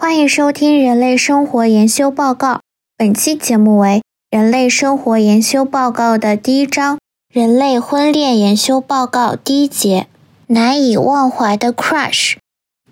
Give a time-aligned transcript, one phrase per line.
[0.00, 2.54] 欢迎收听《人类生活研修报告》。
[2.96, 3.98] 本期节目为
[4.30, 6.98] 《人类生活研修报告》的第一章——
[7.30, 10.06] 人类婚恋研修报告第一节：
[10.46, 12.38] 难以忘怀的 crush。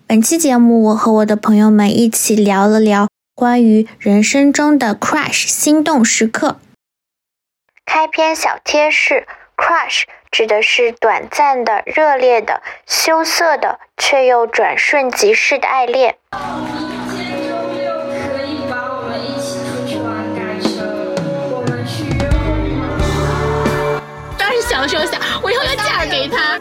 [0.05, 6.59] 本期节目，我和我的朋友们一起聊了聊关于人生中的 crush 心动时刻。
[7.87, 9.25] 开篇小贴士
[9.57, 16.15] ：crush 指的是短暂的、热烈的、羞涩的，却又转瞬即逝的爱恋。
[24.91, 26.59] 当时想，我以后要嫁给他，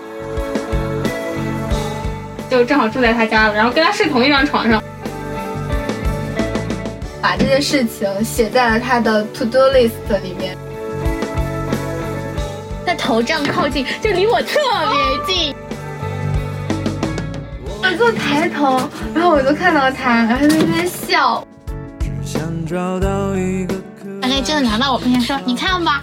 [2.50, 4.82] 就正好住在他家了，然后跟他睡同一张床上，
[7.22, 10.54] 把这件事情写在了他的 to do list 里面。
[12.84, 14.58] 他头这样靠近，就离我特
[14.90, 15.54] 别近。
[17.82, 18.78] 我就抬头，
[19.14, 21.42] 然后我就看到他，然后在那边笑。
[24.20, 26.02] 大概真的拿到我面前说：“你看吧。”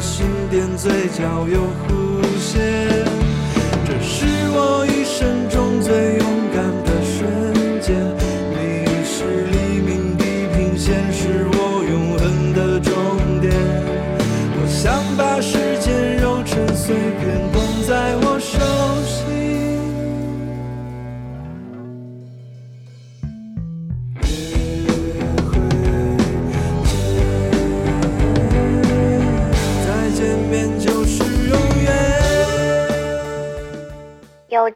[0.00, 3.15] 心点嘴角有弧线，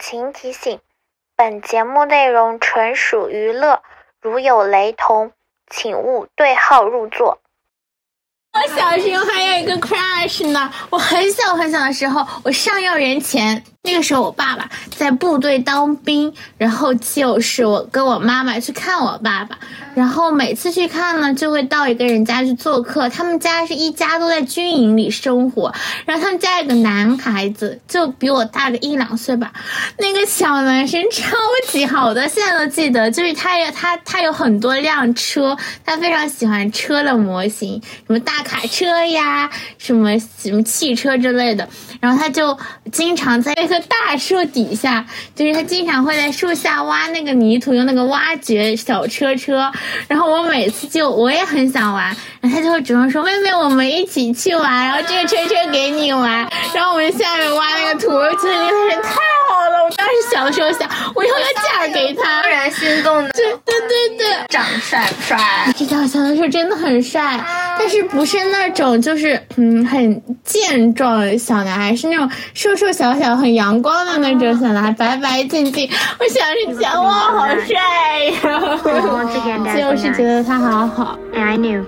[0.00, 0.80] 请提醒：
[1.36, 3.82] 本节目内容纯属娱乐，
[4.22, 5.32] 如有雷同，
[5.70, 7.38] 请勿对号入座。
[8.52, 13.62] 我小时候还有一个 crush 呢，我很小很小的时候，我上幼儿园前。
[13.82, 19.58] 那个时候我爸爸在部队当兵，然后就是我跟我妈妈去看我爸爸，
[19.94, 23.08] 然后每次去看呢，就会到一个人家去做客。
[23.08, 25.72] 他们家是一家都在军营里生活，
[26.04, 29.50] 然后他们家有个男孩子，就比我大个一两岁吧。
[29.96, 31.34] 那个小男生超
[31.68, 41.66] 级好的，现在都记得，就是他有他他有很多辆车，他非常喜欢车的模型，什么大卡车呀，什么什么汽车之类的。
[41.98, 42.58] 然后他就
[42.92, 43.54] 经常在。
[43.70, 49.70] 棵大树底下，就是他经常会在树下挖那个泥土，用那个挖掘小车车。
[50.08, 56.48] 然后我每次就我也很想玩，然后他就会主动说：“妹妹，我们一起去玩。”然后这个车车给你玩。
[56.74, 59.10] 然后我们下面挖那个土，我觉得那个人太
[59.48, 59.84] 好了。
[59.84, 63.30] 我当时小的时候想，我以后要嫁给他，突然心动的。
[63.30, 65.38] 对对对对，长帅不帅？
[65.76, 67.38] 这小小的时候真的很帅，
[67.78, 73.50] 但是不是那种就是嗯很健壮的小男孩，是那种瘦瘦小小很。
[73.50, 77.76] 阳光的那种小男孩，白白净净，我想着想哇，好帅
[78.42, 78.76] 呀！
[79.76, 81.18] 就是觉得他好好。
[81.34, 81.84] And I knew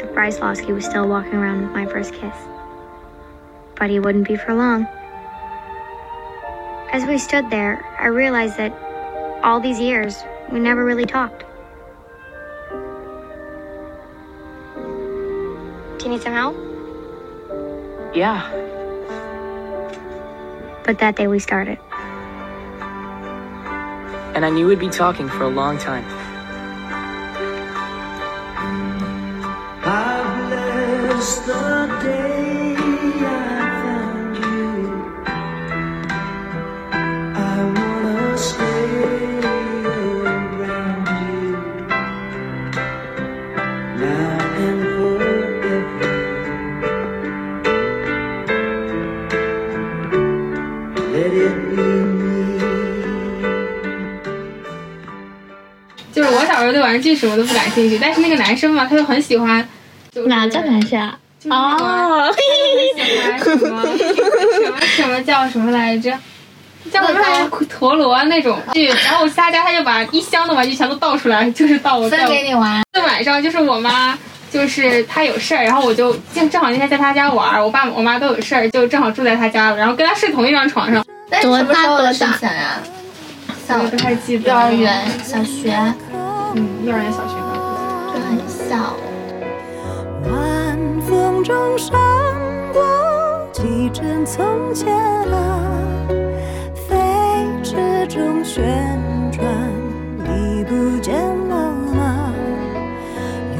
[0.00, 2.34] that Bryce Losky was still walking around with my first kiss,
[3.78, 4.86] but he wouldn't be for long.
[6.92, 8.72] As we stood there, I realized that
[9.44, 10.16] all these years
[10.50, 11.44] we never really talked.
[15.98, 16.56] Do you need some help?
[18.14, 18.48] Yeah.
[20.84, 21.78] But that day we started.
[24.34, 26.04] And I knew we'd be talking for a long time.
[29.84, 30.22] I
[31.08, 32.57] bless the day
[56.58, 59.64] 小时候对玩具什么都不感兴趣，但是那个男生嘛，他就很喜欢。
[60.10, 61.16] 就是哪个男生啊？
[61.48, 62.34] 哦，
[62.96, 66.12] 喜欢什么什么什么叫什么来着？
[66.90, 67.20] 叫什么
[67.68, 72.82] 陀螺那种具，然后我下家他就把一箱的玩具全都倒出来，就是倒我分给你玩。
[72.92, 74.18] 那晚上就是我妈，
[74.50, 81.04] 就是她有事儿，然后我就正正好那天在她家玩，我爸我妈都有事儿，就正好住在她家了，然后跟她睡同一张床上。
[81.40, 82.12] 多大多大？
[82.12, 82.80] 想呀？
[83.66, 85.78] 小不太记得幼儿园、小学，
[86.54, 88.12] 嗯，幼儿园、小学吧。
[88.14, 88.96] 就很小。
[90.30, 91.98] 晚风中闪
[92.72, 92.82] 过
[93.52, 94.94] 几帧从前
[95.32, 95.60] 啊，
[96.74, 98.64] 飞驰中旋
[99.30, 99.44] 转，
[100.24, 101.14] 已不见
[101.48, 102.32] 了吗？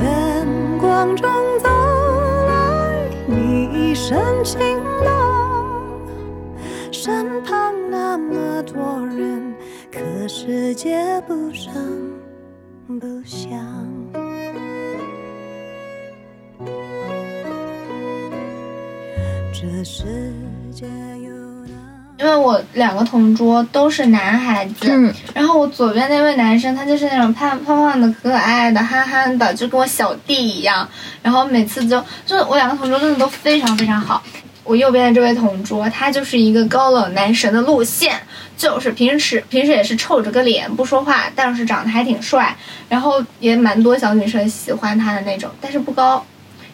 [0.00, 0.46] 远
[0.78, 1.30] 光中
[1.62, 1.68] 走
[2.46, 6.00] 来，你一身晴朗，
[6.90, 9.54] 身旁那么多人，
[9.90, 11.72] 可世界不声
[12.88, 13.58] 不想。
[19.52, 20.32] 这世
[20.72, 20.86] 界
[21.22, 21.30] 有
[21.66, 21.74] 那。
[22.18, 30.88] 因为我两个同桌都是男孩子，嗯然后我左边那位男生他就是那种胖胖胖的、可爱的、憨憨的，就跟我小弟一样。
[31.22, 34.22] 然后每次就就是我两个同桌真的都非常非常好。
[34.68, 38.20] 我右边的这位同桌，他就是一个高冷男神的路线，
[38.54, 42.54] 就是平时平时也是臭着个脸不说话，但是长得还挺帅，
[42.86, 46.22] 然后也蛮多小女生喜欢他的那种，但是不高，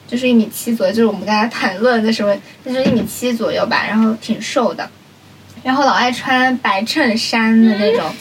[0.09, 4.91] 就是一米七左右，就是我们刚才谈论的时候，他就是一米七左右吧，然后挺瘦的，
[5.63, 8.13] 然后老爱穿白衬衫的那种，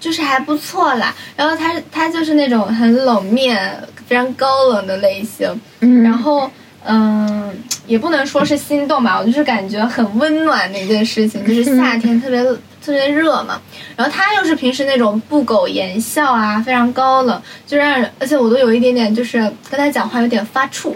[0.00, 1.14] 就是还不错啦。
[1.36, 6.50] 然后他他就是那种很冷面、非常高冷的类型，嗯然后
[6.86, 7.50] 嗯，
[7.86, 12.44] 也不能说是心动吧，我就是感觉很温暖的一件事情，就是夏天特别、
[12.84, 13.60] 特别热嘛。
[13.96, 19.38] 然后他又是平时那种不苟言笑啊，非常高冷，就让人，而且我都有一点点就是
[19.70, 20.92] 跟他讲话有点发怵，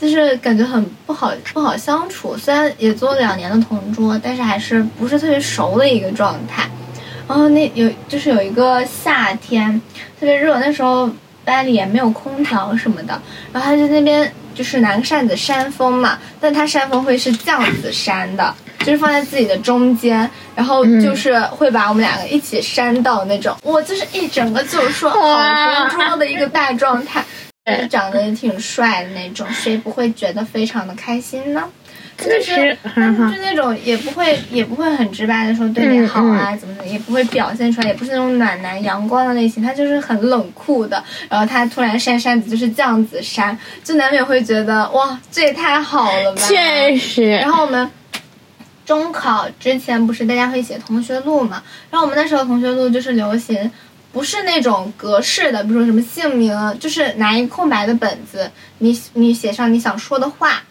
[0.00, 2.36] 就是感觉很不好不好相处。
[2.36, 6.68] 虽然也做了两年的同桌，但是还是不是特别熟的一个状态。
[7.26, 9.80] 然后那有就是有一个夏天
[10.20, 11.10] 特别热，那时候
[11.44, 13.20] 班里也没有空调什么的，
[13.52, 27.24] 然后他就那边就是拿个扇子扇风嘛，但他扇风会是这样子扇的，就是放在自己的中间，然后就是会把我们两个一起扇到那种，我就是一整个就是说好同桌的一个大状态，
[27.88, 31.64] 长得也挺帅的那种，谁不会觉得非常的开心呢？
[32.22, 41.02] 就是嗯就那种也不会也不会很直白的说对你好啊怎么的，也不会表现出来，也不是那种暖男阳光的类型，他就是很冷酷的。
[41.28, 46.42] 然后他突然扇扇子就是这样子扇，就难免会觉得哇，这也太好了吧！
[46.46, 47.90] 确实然，后我们
[48.84, 51.62] 中考之前不是大家会写同学录嘛？
[51.90, 53.70] 然后我们那时候同学录就是流行，
[54.12, 60.62] 不是那种格式的，比如说什么姓名，就是拿一个空白的本子，你你写上你想说的话，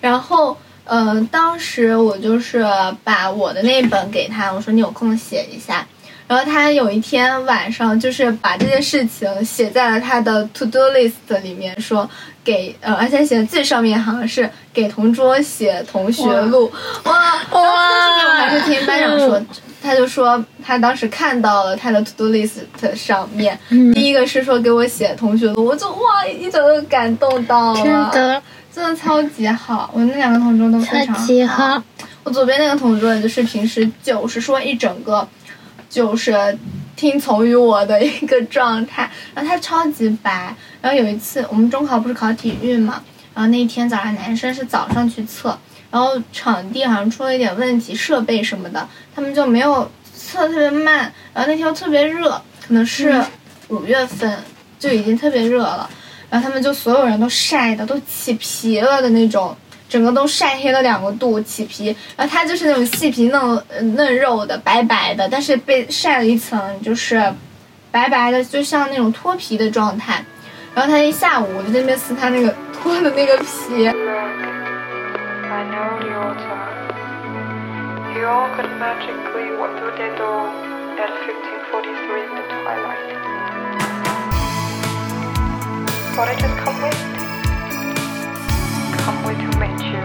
[0.00, 0.56] 然后。
[0.90, 2.66] 呃，当时我就是
[3.04, 5.86] 把我的那本给他，我说你有空写一下。
[6.26, 12.08] 然后他有一天晚上就是把这件事情写在了他的 to do list 里面，说
[12.42, 16.72] 给呃，而且写的最上面好像是给同桌写同学录，
[17.04, 18.36] 哇哇！
[18.38, 19.40] 还是听班长说，
[19.80, 22.62] 他就说他当时看到了他的 to do list
[22.96, 23.56] 上面，
[23.94, 31.82] 第一个是说给我写同学录，我就哇一整个感动到了，真的真的超级好，我那两个同桌都非常超级好。
[32.22, 35.26] 我左边那个同桌就是平时就是说一整个
[35.88, 36.58] 就是
[36.94, 40.54] 听从于我的一个状态，然后他超级白。
[40.80, 43.02] 然后有一次我们中考不是考体育嘛，
[43.34, 45.58] 然后那一天早上男生是早上去测，
[45.90, 52.30] 然后场地好像出了一点问题，设备什么的，他们就没有测特别慢，然后那天又特别热，
[52.66, 53.22] 可能是
[53.68, 54.38] 五月份
[54.78, 55.90] 就已经特别热了。
[56.30, 59.56] 然后他们就所有人都晒的都起皮了的那种，
[59.88, 61.94] 整个都晒黑了两个度，起皮。
[62.16, 63.62] 然后他就是那种细皮嫩
[63.96, 67.34] 嫩肉的，白白的，但是被晒了一层就是
[67.90, 70.24] 白白的，就像那种脱皮的状态。
[70.72, 73.92] 然后他一下午我就在那边撕他那个脱的那个皮，I
[75.64, 76.78] know the autumn.
[78.14, 80.46] You all could magically walk through the door
[80.96, 83.29] at 1543 in the twilight.
[86.20, 86.92] But I just can't wait.
[89.00, 90.02] Can't wait to meet you.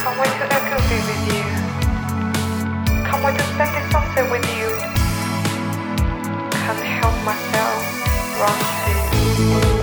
[0.00, 1.44] Can't wait to echo be with you.
[3.04, 4.68] Can't wait to spend this sunset with you.
[6.50, 7.82] Can't help myself.
[8.40, 9.81] Run to you.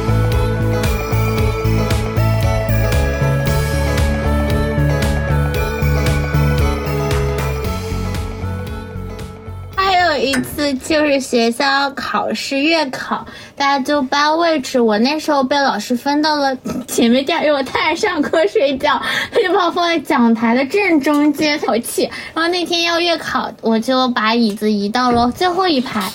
[10.20, 14.80] 一次就是学校考试月考，大家就搬位置。
[14.80, 16.56] 我那时候被老师分到了
[16.88, 22.04] 前面第二，因为我太爱上课睡觉，他就把我放在讲台的正中间，头去。
[22.34, 26.10] 然后那天要月考，我就把椅子移到了最后一排。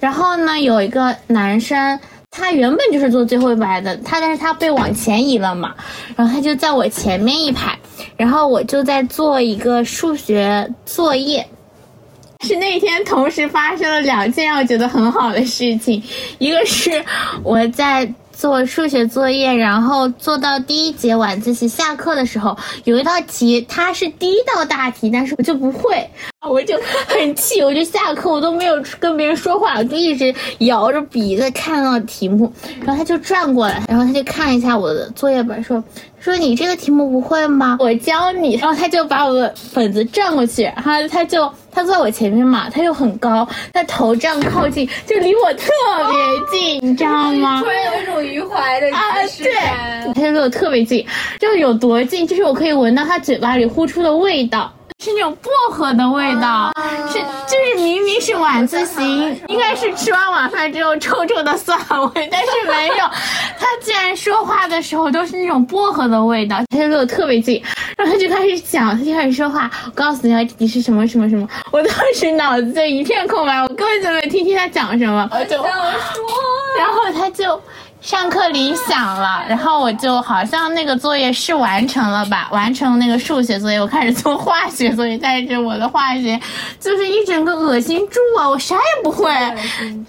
[0.00, 1.98] 然后呢，有一个男生，
[2.30, 5.74] 他原本就是坐最后一排的，他但是他被往前移了嘛，
[6.16, 7.78] 然后他就在我前面一排，
[8.16, 11.46] 然后我就在做一个数学作业。
[12.44, 16.02] 是那天同时发生了两件让我觉得很好的事情，
[16.38, 17.02] 一个是
[17.42, 26.06] 我在做数学作业，然后做到第一节晚自习下课的时候，有一道题它是第一道大题，但是我就不会，
[26.46, 32.52] 我就很气，我就下课我都没有跟别人说话，我就一直摇着笔在看那个题目，
[32.84, 35.82] 然后他就转过来，然后他就看一下我的作业本，说
[36.20, 37.78] 说你这个题目不会吗？
[37.80, 41.50] 我教你，然后他就把我的本子转过去，然后他就。
[41.74, 45.68] 他坐在我前面嘛，他又很高，他头这样靠近，就离我特
[46.10, 47.60] 别近，你知道吗？
[47.60, 49.00] 突然有一种余怀的啊。
[49.38, 49.52] 对，
[50.14, 51.04] 他就离我特别近，
[51.40, 54.72] 就有多近，就是我可以闻到他嘴巴里呼出的味道。
[55.04, 56.72] 是那种薄荷的味道，
[57.12, 59.02] 是就是明明是晚自习，
[59.48, 61.78] 应该是吃完晚饭之后臭臭的蒜
[62.14, 62.96] 味，但是没有，
[63.60, 67.62] 他竟然说话的时候都是那种薄荷的味道，他就离我特别近，
[67.98, 75.62] 然后他就开始讲，他就开始说话，我告诉你啊，你是什么什么什么，我当时脑子就一片空白，我根本就没有听清他讲什么，我就，
[76.78, 77.60] 然后他就。
[78.04, 86.38] 上课铃响了，然后我就好像那个作业是完成了吧，完成那个数学作业，我开始做化学作业，但是我的化学
[86.78, 89.32] 就是一整个恶心住啊，我啥也不会。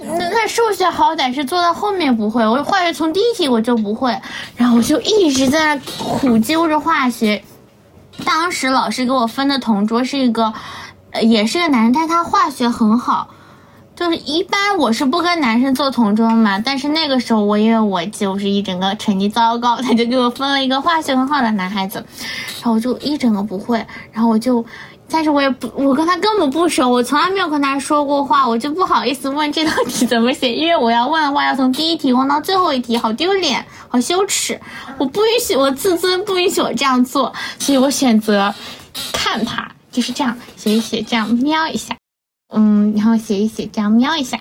[0.02, 4.14] 那那数学好歹是做到后面不会，我化学从第一题我就不会，
[4.58, 7.42] 然后我就一直在那苦揪着化学。
[8.26, 10.54] 当时老师给我分的同桌是一个，
[11.12, 13.30] 呃，也是个男生，但他化学很好。
[13.96, 22.06] 就是一般我是不跟男生做同桌嘛，但是那个时候我因为我就是一整个成绩糟糕，他就给我分了一个化学很好的男孩子，
[22.62, 23.78] 然后我就一整个不会，
[24.12, 24.64] 然后我就，
[25.10, 34.60] 但是我也不，我跟他根本不熟，我从来没有跟他说过话，我就不好意思问这道题怎么写，因为我要问的话要从第一题问到最后一题，好丢脸，好羞耻，
[34.98, 38.54] 我不允许我自尊不允许我这样做，所以我选择
[39.14, 41.96] 看他就是这样写一写，这样瞄一下。
[42.56, 44.40] 嗯，然后写一写，这样瞄一下，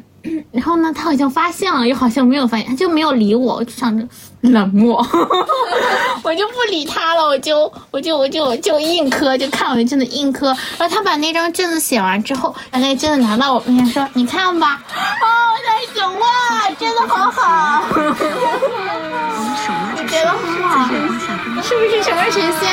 [0.52, 4.06] 然后呢，他好像发现了，又好像没有发现，他就没有理我，我就想着
[4.40, 4.96] 冷漠，
[6.24, 10.48] 我就不理他了，我就我就我就就硬磕，就看我的卷子硬磕。
[10.78, 14.82] 然后他把那张卷子写完之后，把那个卷子拿到我面前说：“你看吧。
[14.90, 15.26] ”哦，
[15.64, 17.84] 在想哇，真的好好，
[19.96, 20.88] 我觉得很好，
[21.62, 22.70] 是不是什么神仙？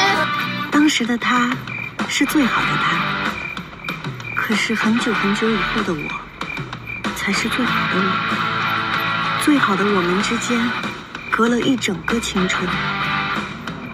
[0.72, 1.52] 当时的他，
[2.08, 3.21] 是最好的他。
[4.52, 9.42] 可是很久很久以后的我，才是最好的我。
[9.46, 10.60] 最好的我们之间，
[11.30, 12.70] 隔了一整个青春，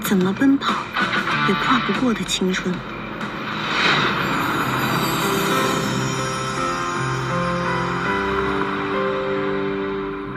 [0.02, 0.74] 怎么奔跑
[1.48, 2.74] 也跨不过的青春。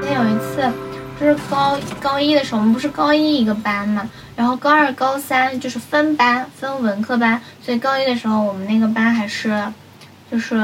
[0.03, 0.71] 那有一次，
[1.19, 9.73] 就是高高一的时候，我们不是高一一个班嘛，然后高二、高三就是分班，分文科班，所以高一的时候我们那个班还是。
[10.31, 10.57] 就是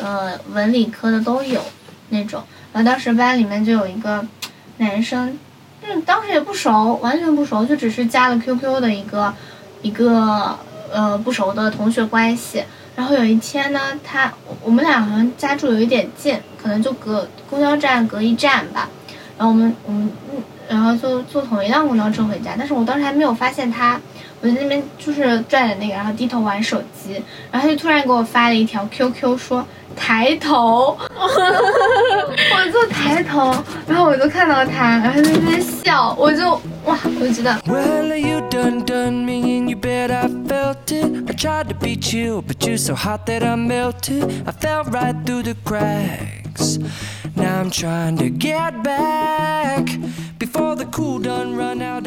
[0.00, 1.60] 呃文理科的都有
[2.10, 2.42] 那种，
[2.72, 4.24] 然后当时班里面就有一个
[4.78, 5.36] 男生，
[5.82, 9.34] 嗯，当时也不熟，完全不熟，就只是加了 QQ 的一个
[9.82, 10.56] 一个
[10.92, 12.62] 呃不熟的同学关系。
[12.94, 14.32] 然后有一天呢，他
[14.62, 18.88] 我们俩好像家住有一点近，可能就隔公交站隔一站吧。
[19.36, 20.12] 然后我们我们
[20.68, 24.00] 然后就坐同一辆公交车回家，但是我当时还没有发现他。
[24.42, 27.14] 我在那边就是转着那个，然后低头玩手机，
[27.50, 33.54] 然后他就突然给我发了一条 QQ，说抬头，我就抬头，
[33.86, 36.50] 然后我就看到他，然后他在那边笑，我就
[36.86, 37.56] 哇，我就觉得。
[37.66, 41.04] Well, you done done me and you bet I felt it.
[41.28, 44.24] I tried to beat you, but you're so hot that I melted.
[44.44, 46.78] I fell right through the cracks.
[47.36, 49.88] Now I'm trying to get back.
[50.38, 52.01] Before the cool done run out,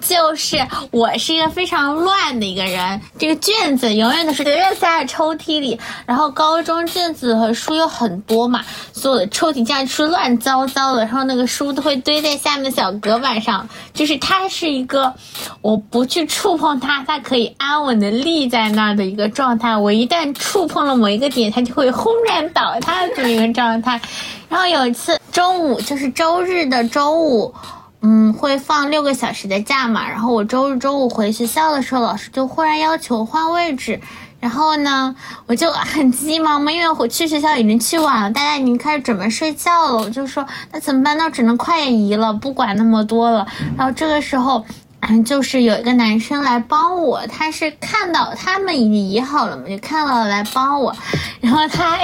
[0.00, 0.56] 就是
[0.92, 5.78] 我是一个非常乱的一个人，这个卷子永远都是随便塞在抽屉里。
[6.06, 13.68] 然后高中卷子和书有很多嘛，所有的抽屉家是乱糟糟的，然后那个书都会堆在下面的小隔板上。
[13.92, 15.14] 就是它是一个
[15.62, 19.76] 我不去触碰它，它可以安稳的立在那儿的一个状态。
[19.76, 24.00] 我一旦触碰了某一个点，它就会轰然倒塌的这么一个状态。
[24.48, 27.54] 然后有一次中午，就是周日的周五。
[28.02, 30.08] 嗯，会放六个小时的假嘛？
[30.08, 34.00] 然后我周日、周五回学校的时候，老师就忽然要求换位置，
[34.38, 41.16] 然后呢，我就很急忙嘛，因为我去学校已经去晚了，大家已经开始准备睡觉了，我就说那怎么办？
[41.18, 43.44] 那只能快点移了，不管那么多了。
[43.76, 44.64] 然后这个时候。
[45.00, 50.94] 嗯，就是有一个男生来帮我，他是看到他们已经移好了嘛，就看到了来帮我，
[51.40, 51.98] 然后他，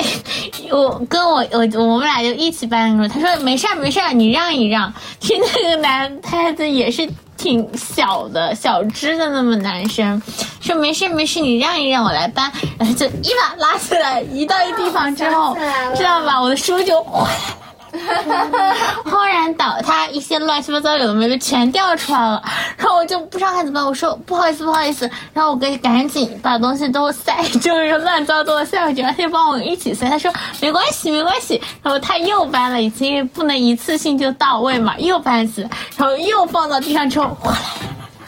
[0.71, 4.93] 我跟我我我们俩就一起搬那个，他说没事儿没事儿，你让一让。
[5.19, 10.23] 其实那个男孩子也是挺小的小只的那么男生，
[10.61, 15.57] 说没事没事，你让一让我来搬，然后就一把拉起来，移到一地方之后，
[15.97, 16.41] 知道吧？
[16.41, 17.29] 我的书就哗
[19.05, 22.43] 轰然倒塌，一些乱七八糟有的没的全掉出来了，
[22.77, 35.63] 然后我就不知道该怎么办，我说不好意思不好意思，然后我给赶紧把东西都塞， 就是乱糟糟的塞回去，然后他就帮我一起塞，他说没关系没关系，然后他又搬了一次，因为不能一次性就到位嘛，又搬一次，
[35.97, 37.59] 然后又放到地上之后，哗啦。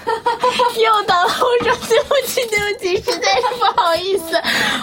[0.83, 4.41] 又倒了，我说对不起，对不起，实在是不好意思。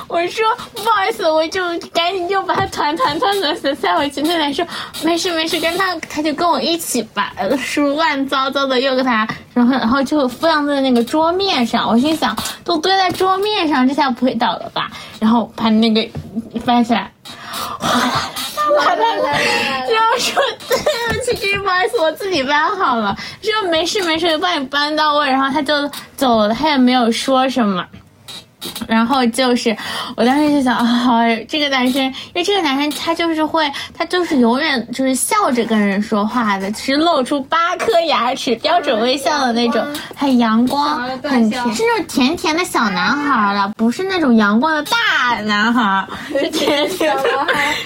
[0.07, 0.43] 我说
[0.75, 1.61] 不好意思，我就
[1.93, 4.21] 赶紧又把它团团团团的塞回去。
[4.21, 4.65] 那男说
[5.03, 11.87] 没事没事，跟他他就跟我一起把书乱糟糟的又给他，然后然后就放在那个桌面上。
[11.87, 14.89] 我心想，都堆在桌面上，这下不会倒了吧？
[15.19, 16.07] 然后把那个
[16.65, 17.11] 翻起来，
[17.51, 18.31] 哗啦啦。
[18.79, 19.31] 哗啦啦，
[19.89, 20.77] 然后说对
[21.09, 23.15] 不起，不好意思，我自己搬好了。
[23.41, 25.29] 说没事没事，我帮你搬到位。
[25.29, 27.85] 然后他就走了，他也没有说什么。
[28.87, 29.75] 然后就是，
[30.15, 47.23] 我当时就想，啊，这个男生，因为这个男生他就是会，他就是永远就是笑着跟人说话的，是露出八颗牙齿，标准微笑的那种，很阳光，很甜，是那种甜甜的小男孩了，不是那种阳光的大男孩， 是甜甜的，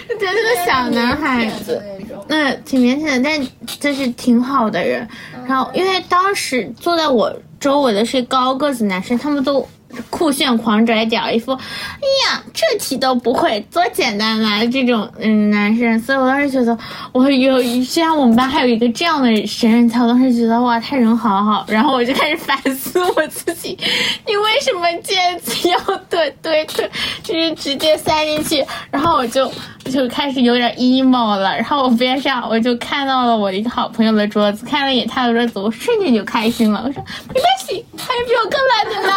[0.08, 1.82] 是甜甜的小男孩子。
[2.28, 3.48] 那挺腼腆的，但
[3.80, 5.08] 就是挺好的人。
[5.48, 9.68] 然后，因为当时坐在我周围的是高个子男生，他们都
[10.10, 16.00] 酷炫狂拽屌，一副哎呀这题都不会，多简单啊这种嗯男生。
[16.00, 16.78] 所以我当时觉得，
[17.12, 21.66] 我有虽然我们班还有一个这样的神人才，我当时觉得哇，他人好好。
[21.68, 23.78] 然后我就开始反思我自己，
[24.26, 25.78] 你为什么毽子要
[26.10, 26.88] 怼怼怼，
[27.24, 28.66] 就是直接塞进去？
[28.92, 29.52] 然后我就。
[29.86, 36.82] 就开始有点 emo 了，然后我边上我就看到了我一个好朋友的桌子，看了一眼他的桌子，我瞬间就开心了。
[36.84, 39.14] 我说没关系，还有比我更烂的呢。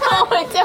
[0.00, 0.60] 然 后我就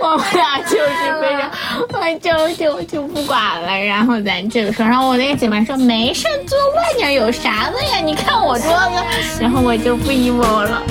[0.00, 1.50] 我们俩就是非常，
[1.92, 3.78] 我就就就不管了。
[3.78, 7.98] 然后咱这个说，然后我那个姐妹说没事，坐慢点有啥的呀？
[8.04, 10.82] 你看我桌子，然后我就不 emo 了。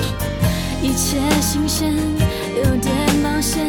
[0.82, 1.94] 一切新鲜，
[2.56, 3.64] 有点冒险，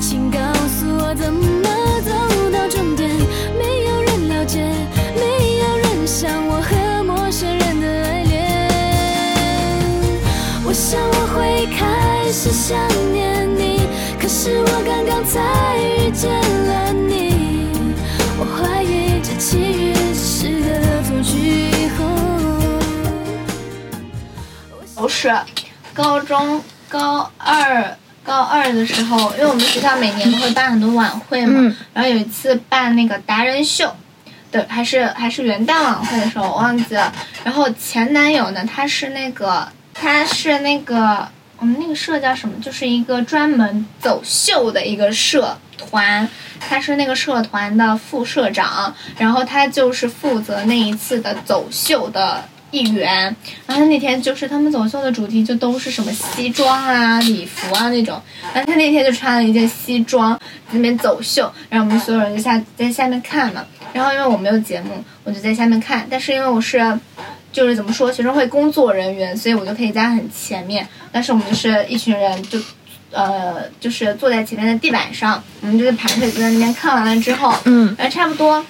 [0.00, 1.68] 请告诉我怎么
[2.02, 2.10] 走
[2.50, 3.10] 到终点。
[3.58, 4.60] 没有人了解，
[5.14, 8.34] 没有人像我和陌生人的爱恋。
[10.64, 12.78] 我想我会开始想
[13.12, 13.45] 念，
[14.26, 16.28] 可是我刚刚才遇见
[16.66, 17.68] 了你。
[18.36, 21.88] 我怀疑这奇遇只是个恶作剧。
[24.96, 25.32] 不是，
[25.94, 33.94] 高中高二高二的时候，因为我们学校每年都会办很多晚会嘛，嗯然后有一次办那个达人秀，
[34.50, 37.12] 对，还是还是元旦晚会的时候，我忘记了。
[37.44, 41.35] 然后前男友呢，他是那个他是那个我
[41.78, 42.54] 那个社叫什么？
[42.60, 46.28] 就是一个专门走秀的一个社团，
[46.60, 53.24] 他是那个社团的副社长，然后他就是负责那一次的走秀的一员。
[53.66, 58.20] 然后他那天就是他们走秀的主题就都是什么西装啊、礼服啊那种，
[58.54, 60.34] 然后他那天就穿了一件西装
[60.68, 63.64] 在那边走秀，然后我们所有人就下在下面看嘛。
[63.92, 66.98] 然后因为我没有节目，我就在下面看，但是因为我是。
[67.56, 70.86] 就是怎么说，学生会工作人员，所以我就可以在很前面。
[71.10, 72.60] 但是我们就是一群人就，
[73.10, 78.62] 呃，就是坐在前面的地板上，我们就是排队坐在那边看完了之后，嗯，然后差不多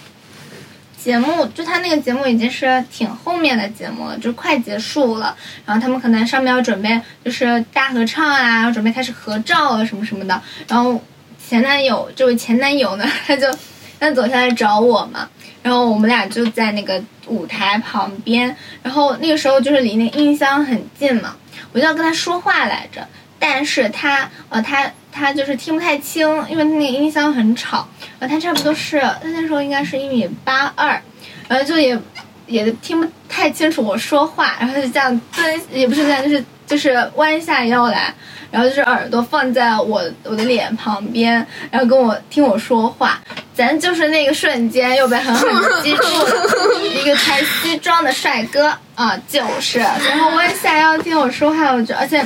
[0.96, 5.36] 节目就他那个节目已经是挺后面的节目了，就快结束了。
[5.64, 10.40] 然后他们可能上面要准备就是大合唱啊，要准备开始合照啊什么什么的。
[10.68, 11.02] 然后
[11.44, 13.52] 前男友这位前男友呢，他就
[13.98, 15.28] 他走下来找我嘛，
[15.66, 21.34] 然后我们俩就在那个舞台旁边，然后那个时候就是离那个音箱很近嘛，
[21.72, 23.04] 我就要跟他说话来着，
[23.36, 27.88] 但是他呃他他就是听不太清，因为那个音箱很吵，
[28.20, 31.02] 呃他差不多是他那时候应该是一米八二，
[31.48, 31.98] 然后就也
[32.46, 38.12] 也听不太清楚我说话，然后就这样蹲，也不是这样，就是就是弯下腰来，
[38.50, 41.34] 然后就是耳朵放在我我的脸旁边，
[41.70, 43.20] 然后跟我听我说话，
[43.54, 52.24] 咱就是那个瞬间又被狠狠的击中了， 一个穿西装的帅哥啊，就是，然后弯下腰听我说话，我就而且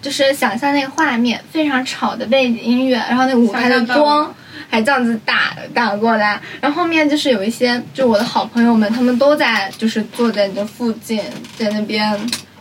[0.00, 4.34] 就是想象那个画面，非常吵的背景音乐，然后那个舞台的光。
[4.72, 11.20] 还这样子打打过来，然后后面就是有一些，就我的好朋友们，他们都在就是坐在你的附近，
[11.58, 12.16] 在那边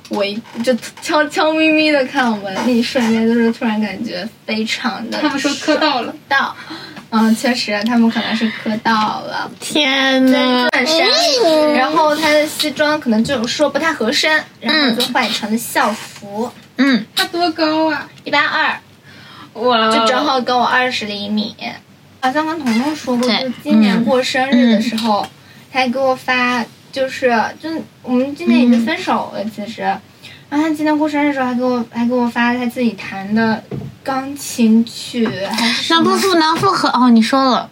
[0.09, 6.55] 围，就悄悄咪咪的看我们，那一瞬间就是突然感觉非常的他们说磕到了，到，
[7.09, 9.49] 嗯，确实，他们可能是磕到了。
[9.59, 10.67] 天呐！
[10.71, 16.51] 钻山，然后他的西装可能就说不太合身，然后就换成了校服。
[16.77, 18.07] 嗯，他多高啊？
[18.23, 18.79] 一八二，
[19.53, 21.55] 哇，就正好跟我二十厘米。
[22.21, 25.25] 好像跟彤彤说过，对就今年过生日的时候，
[25.71, 27.69] 他还给我发，就是就
[28.03, 29.81] 我们今年已经分手了，其实。
[30.49, 33.63] 然后他今天过生日的时候还给我还给我发了他自己弹的
[34.03, 37.69] 钢琴曲，还是什么能不复能复合哦，你说了，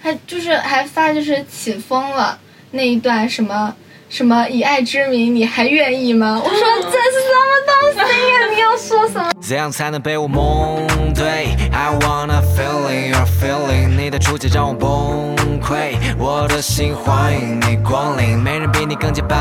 [0.00, 2.38] 还就是还发就是起风了
[2.70, 3.74] 那一段什么
[4.08, 6.40] 什么以爱之名你还愿意吗？
[6.42, 8.50] 我说 这是什么东西呀？
[8.54, 9.30] 你要说什么？
[9.42, 19.38] 怎样才能被我蒙对？I wanna feeling your feeling，你的出现让我崩溃，我的心欢迎你光临，没人比你更加般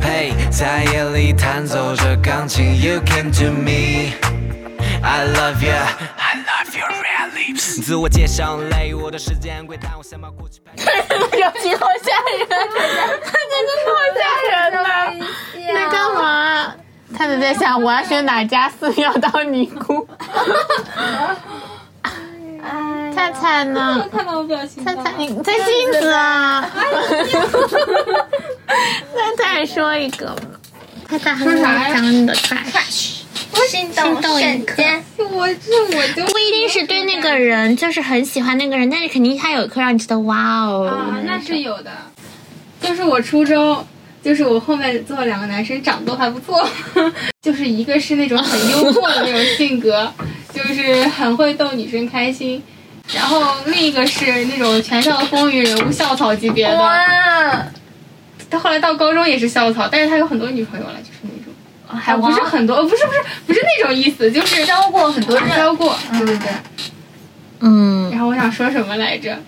[0.00, 7.82] 配，在夜里弹奏着钢琴，You came to me，I love you，I love your red lips。
[7.82, 10.72] 自我介绍累，我的时间贵，但，我想把过去拍。
[11.30, 12.56] 表情好吓人，真
[13.66, 14.86] 的好吓人呐！
[15.56, 16.74] 你在干嘛？
[17.16, 20.06] 他们在想我要选哪家寺庙当尼姑。
[23.14, 24.06] 菜菜呢？
[24.12, 26.62] 看到我表情菜菜，你在镜子啊？
[29.14, 30.36] 菜菜说一个嘛。
[31.08, 33.14] 菜菜很讲你的 crush。
[33.68, 40.86] 心动瞬间，我这我就不一定是对那个人，就是很喜欢那个人，但是肯定他有一刻让你觉得哇哦。
[40.86, 41.90] 啊，那是有的。
[42.80, 43.84] 就是我初中，
[44.22, 46.68] 就是我后面坐了两个男生，长得都还不错，
[47.40, 50.12] 就是一个是那种很幽默的那种性格，
[50.52, 52.62] 就是很会逗女生开心，
[53.14, 56.76] 然后另一个是那种全校风云人物校草级别的。
[56.78, 57.64] 哇！
[58.50, 61.52] 他后来到高中也是校草，但是他有很多女朋友了，就是那种。
[62.00, 66.48] 还不是很多，呃，不是不是不是那种意思，就是交过很多人，交过，对对对。
[67.60, 68.10] 嗯。
[68.10, 69.38] 然后我想说什么来着？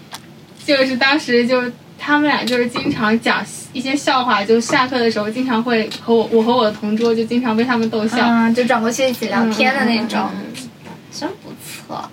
[0.64, 1.62] 就是当时就
[2.00, 10.68] 他们俩就是经常讲一些笑话，就下课的时候经常会和我我和我的同桌就经常被他们逗笑，嗯，就转过去一起聊天的那种，嗯
[11.12, 12.10] 真不错。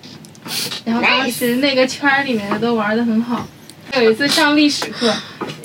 [0.84, 3.48] 然后当时那个圈儿里面的都玩的很好。
[3.94, 5.14] 有一次上历史课，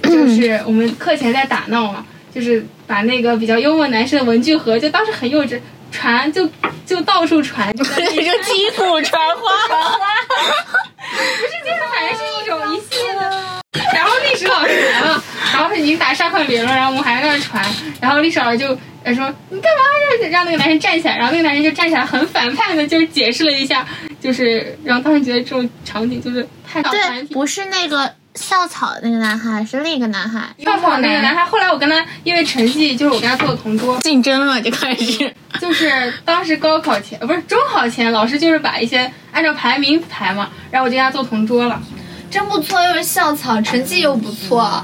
[0.05, 2.07] 就是我们课前在打闹嘛。
[2.35, 6.49] 就是把那个比较幽默男生的文具盒，就当时很幼稚，传就
[6.87, 9.43] 就到处传，就那 就击鼓传花，
[10.27, 10.35] 不
[11.47, 12.32] 是，就是反正是
[14.75, 17.65] 来了，然后他已经打上课铃了，然后我们还在那传，
[18.01, 20.29] 然后历史老师就他说你干嘛？
[20.31, 23.87] 让那个男生站起来，然后那个男生就站起来，很反叛的，就是解释了一下，
[24.21, 28.13] 就是然后当时觉得这种场景就是太对，不是那个。
[28.35, 31.45] 校草那个男孩是另一个男孩，校草那个男孩。
[31.45, 35.31] 后来我跟他因为成绩，就是我跟他做的同桌，竞争了就开始。
[35.61, 41.79] 就是当时高考前，不是中考前，老师就是把一些按照排名排嘛，然后我就跟他做同桌了，
[42.33, 44.83] 真不错，又是校草，成绩又不错。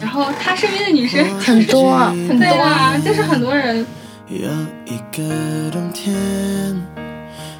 [0.00, 3.84] 然后他身边的女生很多， 很多啊，就是很多人。
[4.26, 4.48] 有
[4.86, 6.14] 一个冬天，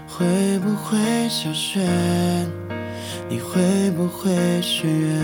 [0.08, 0.96] 会不会
[1.28, 1.86] 下雪？
[3.28, 4.30] 你会不会
[4.62, 5.14] 许愿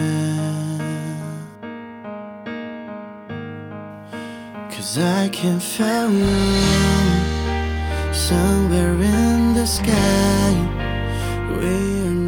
[4.70, 6.26] ？Cause I can feel you
[8.12, 9.94] somewhere in the sky.
[11.58, 12.25] Not far.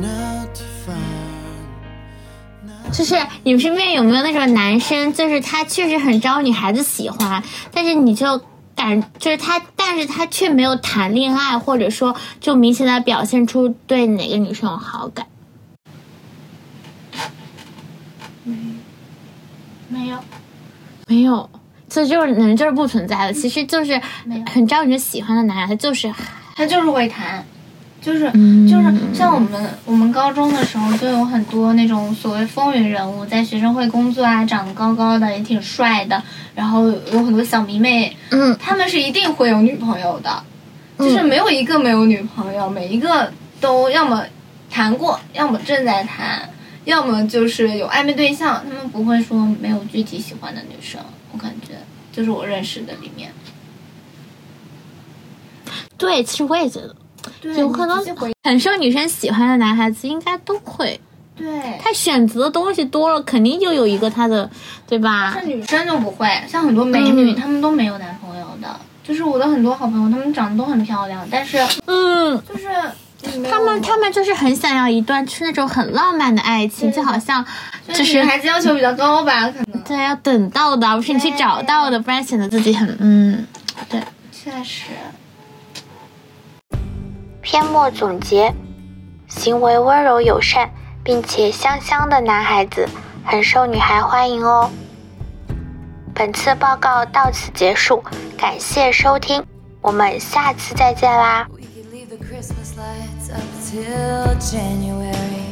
[2.93, 8.41] 就是你们身边有没有那种男生，就是他确实很招女孩子喜欢，但是你就
[8.75, 15.27] 感就是他，但是他却没有谈恋爱，或者说就明显的表现出对哪个女生有好感。
[19.89, 20.19] 没有，
[21.07, 21.49] 没有，
[21.89, 23.33] 这就是人就是不存在的。
[23.33, 24.01] 其实就是
[24.53, 26.13] 很招女生喜欢的男孩，他就是
[26.55, 27.45] 他就是会谈，
[28.01, 36.23] 就是、嗯、就是像我们我们高中的时候就有很多那种所谓风云人物，在学生会工作啊，长得高高的，也挺帅的，
[36.55, 40.43] 然后有很多小迷妹，嗯，他们是一定会有女朋友的，
[40.99, 44.25] 就是没有一个没有女朋友，每一个都要么
[44.71, 46.49] 谈过，要么正在谈。
[46.85, 50.99] 要么就是有暧昧对象，他们不会说没有具体喜欢的女生，
[51.33, 51.75] 我感觉
[52.11, 53.31] 就是我认识的里面。
[55.99, 56.97] 对，其实我也觉得，
[57.41, 57.99] 对有可能
[58.45, 61.01] 很受女生喜欢的男孩子应该都会。
[61.37, 64.51] 对，他选择的东西多了，肯定就有一个他的，
[64.89, 65.33] 对吧？
[65.35, 68.69] 但是女生就不会，像很多美女，她、嗯、们都没有男朋友的。
[69.05, 72.69] 就是我的很多好朋友，她们长得都很漂亮，但是，嗯，就是。
[73.51, 77.45] 他们他们就是很想要一段是那种很浪漫的爱情，就好像
[77.89, 83.45] 就是女孩子要求比较高吧，可能对，要等到的，不是你去找到的，不然显得自己很嗯，
[83.89, 84.85] 对，确实。
[87.51, 88.53] 篇末总结：
[89.27, 90.71] 行为温柔友善
[91.03, 92.87] 并且香香的男孩子，
[93.25, 94.71] 很受女孩欢迎哦。
[96.15, 98.05] 本次报告到此结束，
[98.37, 99.43] 感谢收听，
[99.81, 101.49] 我们下次再见啦。
[101.51, 105.47] We can leave the Christmas lights up 'til January.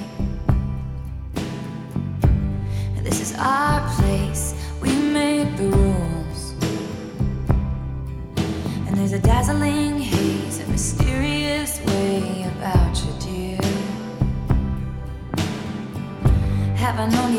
[3.02, 4.52] This is our place,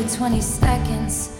[0.08, 1.37] 20 seconds.